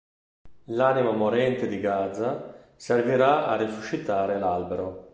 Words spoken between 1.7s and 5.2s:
Gaza servirà a resuscitare l'Albero.